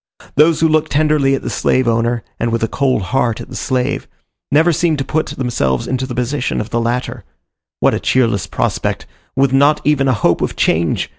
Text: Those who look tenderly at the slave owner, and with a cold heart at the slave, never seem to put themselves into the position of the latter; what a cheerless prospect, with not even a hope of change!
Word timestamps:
Those 0.33 0.61
who 0.61 0.67
look 0.67 0.89
tenderly 0.89 1.35
at 1.35 1.43
the 1.43 1.49
slave 1.51 1.87
owner, 1.87 2.23
and 2.39 2.51
with 2.51 2.63
a 2.63 2.67
cold 2.67 3.03
heart 3.13 3.39
at 3.39 3.49
the 3.49 3.55
slave, 3.55 4.07
never 4.51 4.73
seem 4.73 4.97
to 4.97 5.05
put 5.05 5.27
themselves 5.27 5.85
into 5.85 6.07
the 6.07 6.15
position 6.15 6.59
of 6.59 6.71
the 6.71 6.81
latter; 6.81 7.23
what 7.81 7.93
a 7.93 7.99
cheerless 7.99 8.47
prospect, 8.47 9.05
with 9.35 9.53
not 9.53 9.79
even 9.83 10.07
a 10.07 10.13
hope 10.13 10.41
of 10.41 10.55
change! 10.55 11.07